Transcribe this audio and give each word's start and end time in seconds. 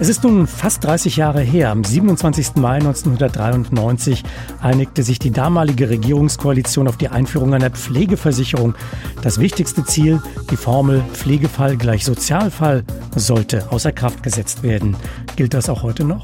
Es 0.00 0.08
ist 0.08 0.22
nun 0.22 0.46
fast 0.46 0.84
30 0.84 1.16
Jahre 1.16 1.40
her. 1.40 1.70
Am 1.70 1.82
27. 1.82 2.54
Mai 2.56 2.76
1993 2.76 4.22
einigte 4.60 5.02
sich 5.02 5.18
die 5.18 5.32
damalige 5.32 5.90
Regierungskoalition 5.90 6.86
auf 6.86 6.96
die 6.96 7.08
Einführung 7.08 7.52
einer 7.52 7.70
Pflegeversicherung. 7.70 8.76
Das 9.22 9.40
wichtigste 9.40 9.84
Ziel, 9.84 10.22
die 10.52 10.56
Formel 10.56 11.02
Pflegefall 11.12 11.76
gleich 11.76 12.04
Sozialfall, 12.04 12.84
sollte 13.16 13.72
außer 13.72 13.90
Kraft 13.90 14.22
gesetzt 14.22 14.62
werden. 14.62 14.96
Gilt 15.34 15.52
das 15.52 15.68
auch 15.68 15.82
heute 15.82 16.04
noch? 16.04 16.22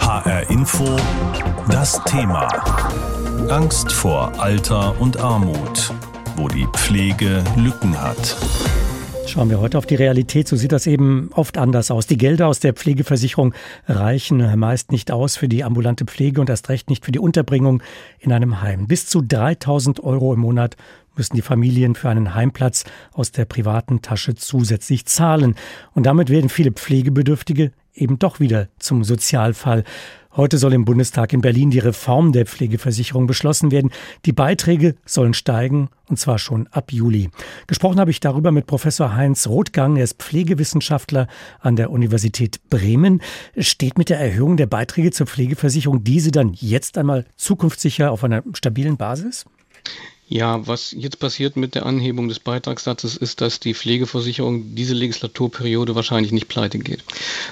HR 0.00 0.50
Info, 0.50 0.96
das 1.70 2.02
Thema. 2.04 2.46
Angst 3.48 3.90
vor 3.90 4.32
Alter 4.38 5.00
und 5.00 5.18
Armut, 5.18 5.94
wo 6.36 6.48
die 6.48 6.66
Pflege 6.74 7.42
Lücken 7.56 7.98
hat. 7.98 8.36
Schauen 9.26 9.50
wir 9.50 9.60
heute 9.60 9.76
auf 9.76 9.86
die 9.86 9.96
Realität, 9.96 10.46
so 10.46 10.54
sieht 10.54 10.70
das 10.70 10.86
eben 10.86 11.30
oft 11.34 11.58
anders 11.58 11.90
aus. 11.90 12.06
Die 12.06 12.16
Gelder 12.16 12.46
aus 12.46 12.60
der 12.60 12.72
Pflegeversicherung 12.72 13.54
reichen 13.88 14.56
meist 14.56 14.92
nicht 14.92 15.10
aus 15.10 15.36
für 15.36 15.48
die 15.48 15.64
ambulante 15.64 16.04
Pflege 16.04 16.40
und 16.40 16.48
erst 16.48 16.68
recht 16.68 16.88
nicht 16.88 17.04
für 17.04 17.10
die 17.10 17.18
Unterbringung 17.18 17.82
in 18.20 18.32
einem 18.32 18.62
Heim. 18.62 18.86
Bis 18.86 19.06
zu 19.06 19.22
3000 19.22 20.02
Euro 20.04 20.32
im 20.32 20.40
Monat 20.40 20.76
müssen 21.16 21.34
die 21.34 21.42
Familien 21.42 21.96
für 21.96 22.08
einen 22.08 22.34
Heimplatz 22.34 22.84
aus 23.12 23.32
der 23.32 23.46
privaten 23.46 24.00
Tasche 24.00 24.36
zusätzlich 24.36 25.06
zahlen. 25.06 25.56
Und 25.92 26.06
damit 26.06 26.30
werden 26.30 26.48
viele 26.48 26.70
Pflegebedürftige 26.70 27.72
eben 27.94 28.18
doch 28.20 28.38
wieder 28.38 28.68
zum 28.78 29.02
Sozialfall. 29.02 29.82
Heute 30.36 30.58
soll 30.58 30.74
im 30.74 30.84
Bundestag 30.84 31.32
in 31.32 31.40
Berlin 31.40 31.70
die 31.70 31.78
Reform 31.78 32.32
der 32.32 32.44
Pflegeversicherung 32.44 33.26
beschlossen 33.26 33.70
werden. 33.70 33.90
Die 34.26 34.34
Beiträge 34.34 34.94
sollen 35.06 35.32
steigen, 35.32 35.88
und 36.10 36.18
zwar 36.18 36.38
schon 36.38 36.66
ab 36.66 36.92
Juli. 36.92 37.30
Gesprochen 37.66 37.98
habe 37.98 38.10
ich 38.10 38.20
darüber 38.20 38.52
mit 38.52 38.66
Professor 38.66 39.14
Heinz 39.14 39.46
Rothgang. 39.46 39.96
Er 39.96 40.04
ist 40.04 40.22
Pflegewissenschaftler 40.22 41.26
an 41.60 41.76
der 41.76 41.90
Universität 41.90 42.60
Bremen. 42.68 43.22
Steht 43.56 43.96
mit 43.96 44.10
der 44.10 44.20
Erhöhung 44.20 44.58
der 44.58 44.66
Beiträge 44.66 45.10
zur 45.10 45.26
Pflegeversicherung 45.26 46.04
diese 46.04 46.32
dann 46.32 46.52
jetzt 46.52 46.98
einmal 46.98 47.24
zukunftssicher 47.36 48.12
auf 48.12 48.22
einer 48.22 48.42
stabilen 48.52 48.98
Basis? 48.98 49.46
Ja, 50.28 50.66
was 50.66 50.90
jetzt 50.90 51.20
passiert 51.20 51.56
mit 51.56 51.76
der 51.76 51.86
Anhebung 51.86 52.28
des 52.28 52.40
Beitragssatzes 52.40 53.16
ist, 53.16 53.40
dass 53.40 53.60
die 53.60 53.74
Pflegeversicherung 53.74 54.74
diese 54.74 54.94
Legislaturperiode 54.94 55.94
wahrscheinlich 55.94 56.32
nicht 56.32 56.48
pleite 56.48 56.80
geht. 56.80 57.04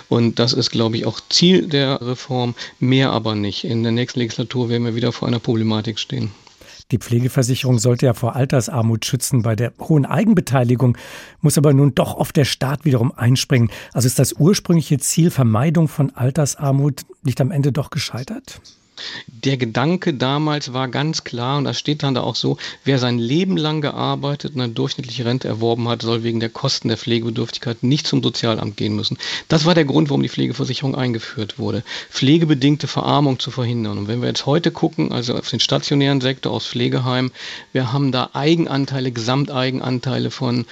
Und 0.08 0.40
das 0.40 0.52
ist, 0.52 0.70
glaube 0.70 0.96
ich, 0.96 1.06
auch 1.06 1.20
Ziel 1.28 1.68
der 1.68 2.00
Reform, 2.02 2.56
mehr 2.80 3.12
aber 3.12 3.36
nicht. 3.36 3.62
In 3.62 3.84
der 3.84 3.92
nächsten 3.92 4.18
Legislatur 4.18 4.68
werden 4.68 4.84
wir 4.84 4.96
wieder 4.96 5.12
vor 5.12 5.28
einer 5.28 5.38
Problematik 5.38 6.00
stehen. 6.00 6.32
Die 6.90 6.98
Pflegeversicherung 6.98 7.78
sollte 7.78 8.06
ja 8.06 8.14
vor 8.14 8.34
Altersarmut 8.36 9.06
schützen. 9.06 9.42
Bei 9.42 9.56
der 9.56 9.72
hohen 9.80 10.04
Eigenbeteiligung 10.04 10.98
muss 11.40 11.56
aber 11.56 11.72
nun 11.72 11.94
doch 11.94 12.16
oft 12.16 12.36
der 12.36 12.44
Staat 12.44 12.84
wiederum 12.84 13.12
einspringen. 13.12 13.70
Also 13.92 14.06
ist 14.06 14.18
das 14.18 14.34
ursprüngliche 14.34 14.98
Ziel 14.98 15.30
Vermeidung 15.30 15.88
von 15.88 16.10
Altersarmut 16.10 17.02
nicht 17.22 17.40
am 17.40 17.52
Ende 17.52 17.72
doch 17.72 17.90
gescheitert? 17.90 18.60
Der 19.26 19.56
Gedanke 19.56 20.14
damals 20.14 20.72
war 20.72 20.88
ganz 20.88 21.24
klar, 21.24 21.58
und 21.58 21.64
das 21.64 21.78
steht 21.78 22.02
dann 22.02 22.14
da 22.14 22.22
auch 22.22 22.36
so, 22.36 22.58
wer 22.84 22.98
sein 22.98 23.18
Leben 23.18 23.56
lang 23.56 23.80
gearbeitet 23.80 24.54
und 24.54 24.60
eine 24.60 24.72
durchschnittliche 24.72 25.24
Rente 25.24 25.48
erworben 25.48 25.88
hat, 25.88 26.02
soll 26.02 26.22
wegen 26.22 26.38
der 26.38 26.48
Kosten 26.48 26.88
der 26.88 26.96
Pflegebedürftigkeit 26.96 27.82
nicht 27.82 28.06
zum 28.06 28.22
Sozialamt 28.22 28.76
gehen 28.76 28.94
müssen. 28.94 29.18
Das 29.48 29.64
war 29.64 29.74
der 29.74 29.84
Grund, 29.84 30.10
warum 30.10 30.22
die 30.22 30.28
Pflegeversicherung 30.28 30.94
eingeführt 30.94 31.58
wurde. 31.58 31.82
Pflegebedingte 32.10 32.86
Verarmung 32.86 33.40
zu 33.40 33.50
verhindern. 33.50 33.98
Und 33.98 34.08
wenn 34.08 34.20
wir 34.20 34.28
jetzt 34.28 34.46
heute 34.46 34.70
gucken, 34.70 35.12
also 35.12 35.34
auf 35.34 35.50
den 35.50 35.60
stationären 35.60 36.20
Sektor 36.20 36.52
aus 36.52 36.66
Pflegeheimen, 36.66 37.32
wir 37.72 37.92
haben 37.92 38.12
da 38.12 38.30
Eigenanteile, 38.32 39.10
Gesamteigenanteile 39.10 40.30
von, 40.30 40.66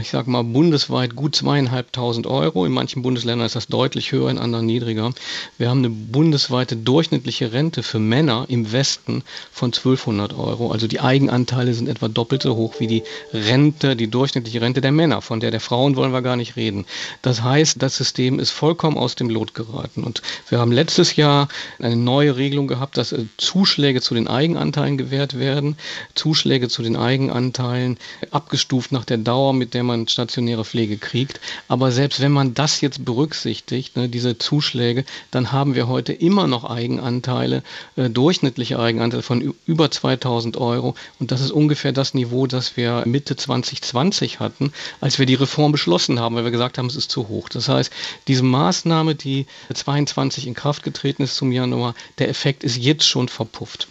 ich 0.00 0.10
sag 0.10 0.26
mal, 0.26 0.44
bundesweit 0.44 1.16
gut 1.16 1.34
zweieinhalbtausend 1.34 2.26
Euro. 2.26 2.66
In 2.66 2.72
manchen 2.72 3.02
Bundesländern 3.02 3.46
ist 3.46 3.56
das 3.56 3.66
deutlich 3.66 4.12
höher, 4.12 4.30
in 4.30 4.38
anderen 4.38 4.66
niedriger. 4.66 5.12
Wir 5.58 5.70
haben 5.70 5.78
eine 5.78 5.90
bundesweite 5.90 6.76
durchschnittliche 6.76 7.29
durchschnittliche 7.30 7.52
Rente 7.52 7.82
für 7.84 8.00
Männer 8.00 8.46
im 8.48 8.72
Westen 8.72 9.22
von 9.52 9.68
1200 9.68 10.36
Euro. 10.36 10.72
Also 10.72 10.88
die 10.88 10.98
Eigenanteile 11.00 11.74
sind 11.74 11.88
etwa 11.88 12.08
doppelt 12.08 12.42
so 12.42 12.56
hoch 12.56 12.74
wie 12.80 12.88
die 12.88 13.02
Rente, 13.32 13.94
die 13.94 14.08
durchschnittliche 14.08 14.60
Rente 14.60 14.80
der 14.80 14.90
Männer. 14.90 15.22
Von 15.22 15.38
der 15.38 15.52
der 15.52 15.60
Frauen 15.60 15.94
wollen 15.94 16.12
wir 16.12 16.22
gar 16.22 16.36
nicht 16.36 16.56
reden. 16.56 16.86
Das 17.22 17.42
heißt, 17.42 17.80
das 17.80 17.96
System 17.96 18.40
ist 18.40 18.50
vollkommen 18.50 18.98
aus 18.98 19.14
dem 19.14 19.30
Lot 19.30 19.54
geraten. 19.54 20.02
Und 20.02 20.22
wir 20.48 20.58
haben 20.58 20.72
letztes 20.72 21.14
Jahr 21.14 21.46
eine 21.78 21.94
neue 21.94 22.36
Regelung 22.36 22.66
gehabt, 22.66 22.96
dass 22.96 23.12
äh, 23.12 23.24
Zuschläge 23.36 24.00
zu 24.00 24.14
den 24.14 24.26
Eigenanteilen 24.26 24.98
gewährt 24.98 25.38
werden. 25.38 25.76
Zuschläge 26.16 26.68
zu 26.68 26.82
den 26.82 26.96
Eigenanteilen 26.96 27.96
abgestuft 28.32 28.90
nach 28.90 29.04
der 29.04 29.18
Dauer, 29.18 29.52
mit 29.52 29.74
der 29.74 29.84
man 29.84 30.08
stationäre 30.08 30.64
Pflege 30.64 30.96
kriegt. 30.96 31.40
Aber 31.68 31.92
selbst 31.92 32.20
wenn 32.20 32.32
man 32.32 32.54
das 32.54 32.80
jetzt 32.80 33.04
berücksichtigt, 33.04 33.96
ne, 33.96 34.08
diese 34.08 34.36
Zuschläge, 34.36 35.04
dann 35.30 35.52
haben 35.52 35.76
wir 35.76 35.86
heute 35.86 36.12
immer 36.12 36.48
noch 36.48 36.64
Eigenanteile 36.64 37.19
Eigenanteile, 37.20 37.62
äh, 37.96 38.08
durchschnittliche 38.08 38.78
Eigenanteile 38.78 39.22
von 39.22 39.54
über 39.66 39.90
2000 39.90 40.56
Euro. 40.56 40.94
Und 41.18 41.30
das 41.30 41.40
ist 41.40 41.50
ungefähr 41.50 41.92
das 41.92 42.14
Niveau, 42.14 42.46
das 42.46 42.76
wir 42.76 43.04
Mitte 43.06 43.36
2020 43.36 44.40
hatten, 44.40 44.72
als 45.00 45.18
wir 45.18 45.26
die 45.26 45.34
Reform 45.34 45.72
beschlossen 45.72 46.18
haben, 46.20 46.34
weil 46.34 46.44
wir 46.44 46.50
gesagt 46.50 46.78
haben, 46.78 46.86
es 46.86 46.96
ist 46.96 47.10
zu 47.10 47.28
hoch. 47.28 47.48
Das 47.48 47.68
heißt, 47.68 47.92
diese 48.28 48.42
Maßnahme, 48.42 49.14
die 49.14 49.46
22 49.72 50.46
in 50.46 50.54
Kraft 50.54 50.82
getreten 50.82 51.22
ist 51.22 51.36
zum 51.36 51.52
Januar, 51.52 51.94
der 52.18 52.28
Effekt 52.28 52.64
ist 52.64 52.76
jetzt 52.76 53.06
schon 53.06 53.28
verpufft. 53.28 53.88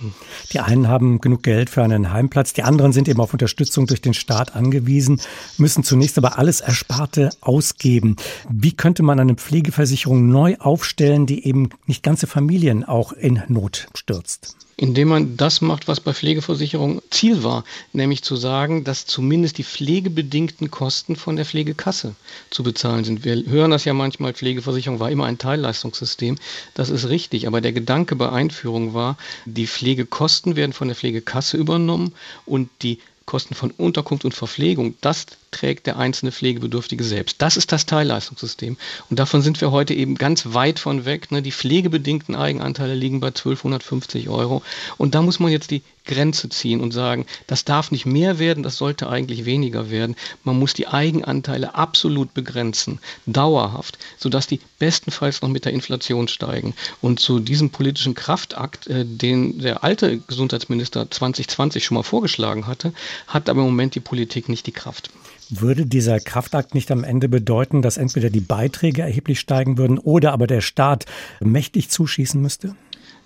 Die 0.53 0.59
einen 0.59 0.87
haben 0.87 1.21
genug 1.21 1.43
Geld 1.43 1.69
für 1.69 1.83
einen 1.83 2.11
Heimplatz, 2.11 2.53
die 2.53 2.63
anderen 2.63 2.93
sind 2.93 3.07
eben 3.07 3.21
auf 3.21 3.33
Unterstützung 3.33 3.87
durch 3.87 4.01
den 4.01 4.13
Staat 4.13 4.55
angewiesen, 4.55 5.21
müssen 5.57 5.83
zunächst 5.83 6.17
aber 6.17 6.37
alles 6.37 6.61
Ersparte 6.61 7.29
ausgeben. 7.41 8.15
Wie 8.49 8.71
könnte 8.71 9.03
man 9.03 9.19
eine 9.19 9.35
Pflegeversicherung 9.35 10.29
neu 10.29 10.55
aufstellen, 10.57 11.25
die 11.25 11.45
eben 11.45 11.69
nicht 11.85 12.03
ganze 12.03 12.27
Familien 12.27 12.83
auch 12.83 13.13
in 13.19 13.43
Not 13.47 13.87
stürzt. 13.95 14.55
Indem 14.75 15.09
man 15.09 15.35
das 15.35 15.59
macht, 15.59 15.89
was 15.89 15.99
bei 15.99 16.13
Pflegeversicherung 16.13 17.01
Ziel 17.09 17.43
war, 17.43 17.65
nämlich 17.91 18.23
zu 18.23 18.37
sagen, 18.37 18.85
dass 18.85 19.05
zumindest 19.05 19.57
die 19.57 19.65
pflegebedingten 19.65 20.71
Kosten 20.71 21.17
von 21.17 21.35
der 21.35 21.43
Pflegekasse 21.45 22.15
zu 22.49 22.63
bezahlen 22.63 23.03
sind. 23.03 23.25
Wir 23.25 23.43
hören 23.45 23.71
das 23.71 23.83
ja 23.83 23.93
manchmal, 23.93 24.33
Pflegeversicherung 24.33 25.01
war 25.01 25.11
immer 25.11 25.25
ein 25.25 25.37
Teilleistungssystem. 25.37 26.37
Das 26.75 26.89
ist 26.89 27.09
richtig, 27.09 27.45
aber 27.45 27.59
der 27.59 27.73
Gedanke 27.73 28.15
bei 28.15 28.29
Einführung 28.29 28.93
war, 28.93 29.17
die 29.45 29.67
Pflegekosten 29.67 30.55
werden 30.55 30.71
von 30.71 30.87
der 30.87 30.95
Pflegekasse 30.95 31.57
übernommen 31.57 32.13
und 32.45 32.69
die 32.81 32.99
Kosten 33.29 33.53
von 33.53 33.69
Unterkunft 33.69 34.25
und 34.25 34.33
Verpflegung, 34.33 34.95
das 35.01 35.27
trägt 35.51 35.85
der 35.85 35.97
einzelne 35.97 36.31
Pflegebedürftige 36.31 37.03
selbst. 37.03 37.43
Das 37.43 37.57
ist 37.57 37.71
das 37.71 37.85
Teilleistungssystem. 37.85 38.75
Und 39.11 39.19
davon 39.19 39.43
sind 39.43 39.61
wir 39.61 39.69
heute 39.69 39.93
eben 39.93 40.15
ganz 40.15 40.53
weit 40.53 40.79
von 40.79 41.05
weg. 41.05 41.31
Ne? 41.31 41.43
Die 41.43 41.51
pflegebedingten 41.51 42.35
Eigenanteile 42.35 42.95
liegen 42.95 43.19
bei 43.19 43.27
1250 43.27 44.29
Euro. 44.29 44.63
Und 44.97 45.13
da 45.13 45.21
muss 45.21 45.39
man 45.39 45.51
jetzt 45.51 45.69
die 45.69 45.83
Grenze 46.05 46.49
ziehen 46.49 46.81
und 46.81 46.91
sagen, 46.91 47.27
das 47.45 47.65
darf 47.65 47.91
nicht 47.91 48.07
mehr 48.07 48.39
werden, 48.39 48.63
das 48.63 48.77
sollte 48.77 49.09
eigentlich 49.09 49.45
weniger 49.45 49.91
werden. 49.91 50.15
Man 50.43 50.57
muss 50.57 50.73
die 50.73 50.87
Eigenanteile 50.87 51.75
absolut 51.75 52.33
begrenzen, 52.33 52.99
dauerhaft, 53.27 53.99
sodass 54.17 54.47
die 54.47 54.59
bestenfalls 54.79 55.43
noch 55.43 55.49
mit 55.49 55.65
der 55.65 55.73
Inflation 55.73 56.27
steigen. 56.27 56.73
Und 56.99 57.19
zu 57.19 57.39
diesem 57.39 57.69
politischen 57.69 58.15
Kraftakt, 58.15 58.87
äh, 58.87 59.05
den 59.05 59.59
der 59.59 59.83
alte 59.83 60.17
Gesundheitsminister 60.17 61.09
2020 61.09 61.83
schon 61.83 61.95
mal 61.95 62.03
vorgeschlagen 62.03 62.65
hatte, 62.65 62.91
hat 63.27 63.49
aber 63.49 63.61
im 63.61 63.67
Moment 63.67 63.95
die 63.95 63.99
Politik 63.99 64.49
nicht 64.49 64.67
die 64.67 64.71
Kraft. 64.71 65.11
Würde 65.49 65.85
dieser 65.85 66.19
Kraftakt 66.19 66.75
nicht 66.75 66.91
am 66.91 67.03
Ende 67.03 67.27
bedeuten, 67.27 67.81
dass 67.81 67.97
entweder 67.97 68.29
die 68.29 68.39
Beiträge 68.39 69.01
erheblich 69.01 69.39
steigen 69.39 69.77
würden 69.77 69.97
oder 69.97 70.31
aber 70.31 70.45
der 70.45 70.61
Staat 70.61 71.05
mächtig 71.39 71.89
zuschießen 71.89 72.39
müsste? 72.39 72.75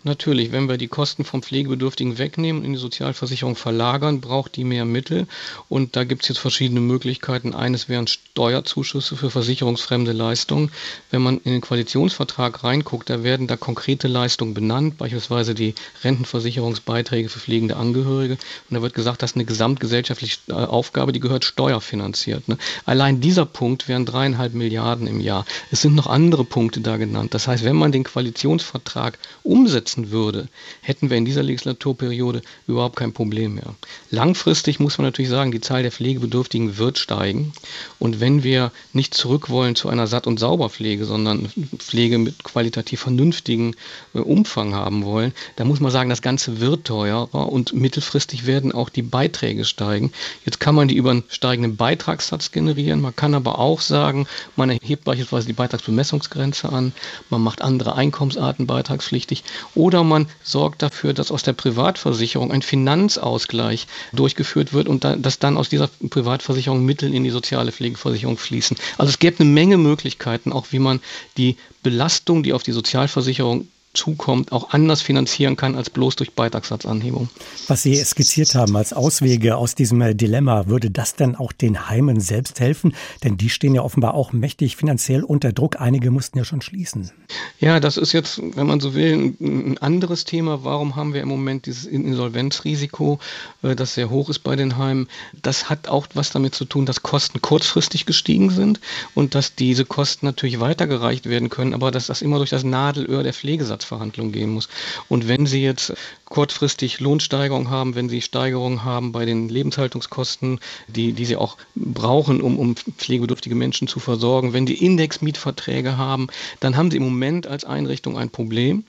Natürlich, 0.06 0.52
wenn 0.52 0.68
wir 0.68 0.78
die 0.78 0.90
Kosten 0.90 1.24
vom 1.24 1.42
Pflegebedürftigen 1.42 2.18
wegnehmen 2.18 2.62
und 2.62 2.66
in 2.66 2.74
die 2.74 2.80
Sozialversicherung 2.80 3.56
verlagern, 3.56 4.20
braucht 4.20 4.58
die 4.58 4.66
mehr 4.66 4.84
Mittel. 4.84 5.28
Und 5.70 5.96
da 5.96 6.04
gibt 6.04 6.24
es 6.24 6.30
jetzt 6.30 6.40
verschiedene 6.40 6.82
Möglichkeiten. 6.82 7.56
Eines 7.56 7.88
wären 7.88 8.08
Steuerzuschüsse 8.08 9.16
für 9.16 9.30
versicherungsfremde 9.30 10.12
Leistungen. 10.12 10.72
Wenn 11.10 11.22
man 11.22 11.38
in 11.38 11.54
den 11.54 11.62
Koalitionsvertrag 11.62 12.66
reinguckt, 12.66 13.10
da 13.10 13.24
werden 13.24 13.48
da 13.48 13.56
konkrete 13.56 14.10
Leistungen 14.10 14.54
benannt, 14.54 14.98
beispielsweise 14.98 15.56
die 15.56 15.74
Rentenversicherungsbeiträge 16.04 17.30
für 17.30 17.40
pflegende 17.40 17.78
Angehörige. 17.78 18.34
Und 18.34 18.76
da 18.76 18.82
wird 18.82 18.94
gesagt, 18.94 19.22
das 19.22 19.32
ist 19.32 19.38
eine 19.38 19.46
gesamtgesellschaftliche 19.46 20.40
äh, 20.50 20.54
Aufgabe, 20.54 21.14
die 21.14 21.22
gehört 21.22 21.46
steuerfinanziert. 21.46 22.50
Ne? 22.50 22.58
Allein 22.86 23.22
dieser 23.22 23.46
Punkt 23.46 23.88
wären 23.88 24.06
dreieinhalb 24.06 24.54
Milliarden 24.54 25.08
im 25.08 25.22
Jahr. 25.22 25.46
Es 25.72 25.82
sind 25.82 25.96
noch 25.96 26.08
andere 26.08 26.44
Punkte 26.44 26.82
da 26.82 26.98
genannt. 26.98 27.34
Das 27.34 27.48
heißt, 27.48 27.64
wenn 27.64 27.78
man 27.78 27.94
den 27.94 28.04
Koalitionsvertrag 28.04 29.18
umsetzt, 29.44 29.93
lassen 29.94 30.12
würde, 30.12 30.48
hätten 30.82 31.10
wir 31.10 31.18
in 31.18 31.26
dieser 31.26 31.44
Legislaturperiode 31.44 32.42
überhaupt 32.68 32.96
kein 32.96 33.14
Problem 33.14 33.56
mehr. 33.56 33.76
Langfristig 34.10 34.80
muss 34.80 34.98
man 34.98 35.06
natürlich 35.06 35.30
sagen, 35.30 35.52
die 35.52 35.62
Zahl 35.62 35.84
der 35.84 35.92
Pflegebedürftigen 35.92 36.78
wird 36.78 36.98
steigen. 36.98 37.54
Und 38.00 38.20
wenn 38.20 38.44
wir 38.44 38.72
nicht 38.94 39.14
zurück 39.14 39.50
wollen 39.50 39.76
zu 39.76 39.90
einer 39.90 40.08
Satt- 40.08 40.28
und 40.28 40.40
Sauberpflege, 40.40 41.06
sondern 41.06 41.50
Pflege 41.78 42.18
mit 42.18 42.44
qualitativ 42.44 43.02
vernünftigen 43.02 43.76
äh, 44.14 44.20
Umfang 44.20 44.74
haben 44.74 45.06
wollen, 45.06 45.34
dann 45.56 45.68
muss 45.68 45.80
man 45.80 45.92
sagen, 45.92 46.10
das 46.10 46.22
Ganze 46.22 46.60
wird 46.60 46.86
teurer 46.86 47.34
und 47.34 47.74
mittelfristig 47.74 48.46
werden 48.46 48.72
auch 48.72 48.90
die 48.90 49.02
Beiträge 49.02 49.66
steigen. 49.66 50.12
Jetzt 50.46 50.60
kann 50.60 50.76
man 50.76 50.88
die 50.88 50.96
über 50.96 51.12
einen 51.12 51.24
steigenden 51.28 51.76
Beitragssatz 51.76 52.52
generieren. 52.52 53.02
Man 53.02 53.16
kann 53.16 53.36
aber 53.36 53.60
auch 53.60 53.82
sagen, 53.82 54.28
man 54.56 54.70
erhebt 54.70 55.04
beispielsweise 55.04 55.48
die 55.48 55.54
Beitragsbemessungsgrenze 55.54 56.70
an, 56.70 56.94
man 57.30 57.42
macht 57.42 57.62
andere 57.62 57.96
Einkommensarten 57.96 58.68
beitragspflichtig 58.68 59.44
oder 59.84 60.06
man 60.06 60.28
sorgt 60.44 60.82
dafür, 60.82 61.14
dass 61.14 61.30
aus 61.30 61.44
der 61.44 61.52
Privatversicherung 61.52 62.54
ein 62.54 62.62
Finanzausgleich 62.62 63.86
durchgeführt 64.14 64.72
wird 64.72 64.88
und 64.88 65.04
dass 65.04 65.40
dann 65.40 65.58
aus 65.58 65.68
dieser 65.68 65.90
Privatversicherung 66.10 66.86
Mittel 66.86 67.14
in 67.14 67.26
die 67.26 67.32
soziale 67.32 67.74
Pflegeversicherung 67.74 68.38
fließen. 68.38 68.78
Also 68.98 69.10
es 69.10 69.20
gäbe 69.20 69.42
eine 69.42 69.50
Menge 69.50 69.78
Möglichkeiten, 69.78 70.54
auch 70.54 70.68
wie 70.70 70.80
man 70.80 71.02
die 71.36 71.58
Belastung, 71.84 72.44
die 72.44 72.54
auf 72.54 72.64
die 72.64 72.72
Sozialversicherung 72.72 73.68
zukommt, 73.94 74.52
auch 74.52 74.72
anders 74.72 75.02
finanzieren 75.02 75.56
kann 75.56 75.76
als 75.76 75.90
bloß 75.90 76.16
durch 76.16 76.34
Beitragssatzanhebung. 76.34 77.30
Was 77.68 77.84
Sie 77.84 77.96
skizziert 77.96 78.56
haben 78.56 78.76
als 78.76 78.92
Auswege 78.92 79.56
aus 79.56 79.76
diesem 79.76 80.02
äh, 80.02 80.16
Dilemma, 80.16 80.68
würde 80.68 80.90
das 80.90 81.16
denn 81.16 81.36
auch 81.36 81.52
den 81.52 81.90
Heimen 81.90 82.20
selbst 82.20 82.60
helfen? 82.60 82.96
Denn 83.24 83.38
die 83.38 83.50
stehen 83.50 83.76
ja 83.76 83.82
offenbar 83.82 84.16
auch 84.16 84.34
mächtig 84.34 84.76
finanziell 84.76 85.24
unter 85.24 85.54
Druck. 85.54 85.80
Einige 85.80 86.12
mussten 86.12 86.38
ja 86.38 86.46
schon 86.46 86.62
schließen. 86.62 87.12
Ja, 87.60 87.80
das 87.80 87.98
ist 87.98 88.14
jetzt, 88.14 88.42
wenn 88.56 88.68
man 88.68 88.80
so 88.80 88.96
will, 88.96 89.36
ein 89.40 89.78
anderes 89.78 90.26
Thema. 90.26 90.64
Warum 90.64 90.96
haben 90.96 91.14
wir 91.14 91.22
im 91.22 91.30
Moment 91.30 91.68
dieses 91.68 91.86
Insolvenzrisiko, 91.86 93.20
äh, 93.62 93.76
das 93.76 93.94
sehr 93.94 94.10
hoch 94.10 94.30
ist 94.30 94.40
bei 94.40 94.56
den 94.56 94.78
Heimen? 94.78 95.08
Das 95.42 95.70
hat 95.70 95.88
auch 95.88 96.08
was 96.16 96.32
damit 96.32 96.56
zu 96.56 96.66
tun, 96.66 96.86
dass 96.86 97.04
Kosten 97.04 97.42
kurzfristig 97.42 98.06
gestiegen 98.06 98.50
sind 98.50 98.80
und 99.14 99.36
dass 99.36 99.56
diese 99.56 99.86
Kosten 99.86 100.26
natürlich 100.26 100.60
weitergereicht 100.60 101.30
werden 101.30 101.50
können, 101.50 101.74
aber 101.74 101.92
dass 101.92 102.08
das 102.08 102.22
immer 102.22 102.38
durch 102.38 102.50
das 102.50 102.64
Nadelöhr 102.64 103.24
der 103.24 103.34
Pflegesatz 103.34 103.83
Vertragsverhandlungen 103.84 104.32
gehen 104.32 104.50
muss. 104.50 104.70
Und 105.10 105.28
wenn 105.28 105.46
Sie 105.46 105.62
jetzt 105.62 105.94
kurzfristig 106.26 107.00
Lohnsteigerung 107.00 107.70
haben, 107.70 107.96
wenn 107.96 108.10
Sie 108.10 108.22
Steigerungen 108.22 108.84
haben 108.84 109.12
bei 109.12 109.26
den 109.26 109.50
Lebenshaltungskosten, 109.50 110.60
die, 110.88 111.14
die 111.14 111.26
Sie 111.26 111.36
auch 111.36 111.58
brauchen, 111.76 112.42
um, 112.42 112.58
um 112.58 112.76
pflegebedürftige 112.76 113.56
Menschen 113.56 113.88
zu 113.88 114.00
versorgen, 114.00 114.54
wenn 114.54 114.66
Sie 114.66 114.74
Indexmietverträge 114.74 115.98
haben, 115.98 116.28
dann 116.60 116.76
haben 116.76 116.90
Sie 116.90 116.98
im 116.98 117.04
Moment 117.04 117.46
als 117.46 117.66
Einrichtung 117.66 118.18
ein 118.18 118.30
Problem. 118.30 118.84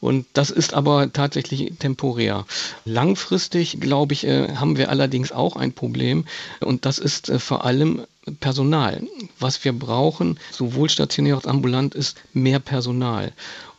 Und 0.00 0.26
das 0.34 0.50
ist 0.50 0.74
aber 0.74 1.12
tatsächlich 1.12 1.72
temporär. 1.78 2.44
Langfristig, 2.84 3.80
glaube 3.80 4.12
ich, 4.12 4.26
äh, 4.26 4.54
haben 4.56 4.76
wir 4.76 4.90
allerdings 4.90 5.32
auch 5.32 5.56
ein 5.56 5.72
Problem. 5.72 6.24
Und 6.60 6.84
das 6.84 6.98
ist 6.98 7.28
äh, 7.30 7.38
vor 7.38 7.64
allem 7.64 8.02
Personal. 8.40 9.02
Was 9.38 9.64
wir 9.64 9.72
brauchen, 9.72 10.38
sowohl 10.50 10.88
stationär 10.88 11.34
als 11.34 11.46
ambulant, 11.46 11.94
ist 11.94 12.16
mehr 12.32 12.60
Personal. 12.60 13.32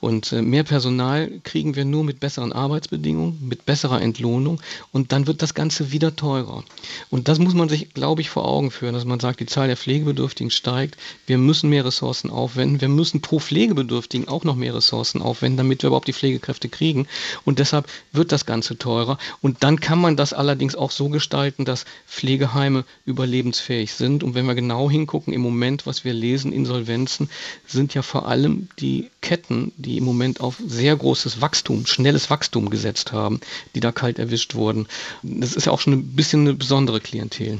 Und 0.03 0.33
äh, 0.33 0.41
mehr 0.41 0.65
Personal 0.65 1.31
kriegen 1.45 1.77
wir 1.77 1.85
nur 1.85 2.03
mit 2.03 2.19
besseren 2.19 2.51
Arbeitsbedingungen, 2.51 3.47
mit 3.47 3.65
besserer 3.65 4.01
Entlohnung 4.01 4.59
und 4.91 5.13
dann 5.13 5.27
wird 5.27 5.41
das 5.41 5.53
Ganze 5.53 5.93
wieder 5.93 6.17
teurer. 6.17 6.65
Und 7.09 7.29
das 7.29 7.39
muss 7.39 7.53
man 7.53 7.69
sich, 7.69 7.93
glaube 7.93 8.19
ich, 8.19 8.29
vor 8.29 8.45
Augen 8.45 8.69
führen, 8.69 8.95
dass 8.95 9.05
man 9.05 9.21
sagt, 9.21 9.39
die 9.39 9.45
Zahl 9.45 9.67
der 9.67 9.77
Pflegebedürftigen 9.77 10.51
steigt, 10.51 10.97
wir 11.25 11.37
müssen 11.37 11.69
mehr 11.69 11.85
Ressourcen 11.85 12.31
aufwenden, 12.31 12.81
wir 12.81 12.89
müssen 12.89 13.21
pro 13.21 13.39
Pflegebedürftigen 13.39 14.27
auch 14.27 14.43
noch 14.43 14.57
mehr 14.57 14.75
Ressourcen 14.75 15.21
aufwenden, 15.21 15.55
damit 15.55 15.83
wir 15.83 15.87
überhaupt 15.87 16.09
die 16.09 16.13
Pflegekräfte 16.13 16.67
kriegen. 16.67 17.07
Und 17.45 17.59
deshalb 17.59 17.87
wird 18.11 18.33
das 18.33 18.45
Ganze 18.45 18.77
teurer. 18.77 19.17
Und 19.41 19.63
dann 19.63 19.79
kann 19.79 20.01
man 20.01 20.17
das 20.17 20.33
allerdings 20.33 20.75
auch 20.75 20.91
so 20.91 21.07
gestalten, 21.07 21.63
dass 21.63 21.85
Pflegeheime 22.07 22.83
überlebensfähig 23.05 23.93
sind. 23.93 24.21
Und 24.21 24.32
wenn 24.35 24.45
wir 24.45 24.55
genau 24.55 24.89
hingucken, 24.89 25.33
im 25.33 25.41
Moment, 25.41 25.85
was 25.87 26.03
wir 26.03 26.13
lesen, 26.13 26.51
Insolvenzen, 26.51 27.29
sind 27.65 27.93
ja 27.93 28.01
vor 28.01 28.27
allem 28.27 28.67
die 28.79 29.09
Ketten, 29.21 29.71
die 29.77 29.93
die 29.93 29.99
im 29.99 30.05
Moment 30.05 30.41
auf 30.41 30.59
sehr 30.65 30.95
großes 30.95 31.39
Wachstum, 31.39 31.85
schnelles 31.85 32.31
Wachstum 32.31 32.71
gesetzt 32.71 33.11
haben, 33.11 33.41
die 33.75 33.79
da 33.79 33.91
kalt 33.91 34.17
erwischt 34.17 34.55
wurden. 34.55 34.87
Das 35.21 35.53
ist 35.53 35.65
ja 35.65 35.71
auch 35.71 35.79
schon 35.79 35.93
ein 35.93 36.15
bisschen 36.15 36.41
eine 36.41 36.55
besondere 36.55 36.99
Klientel. 36.99 37.59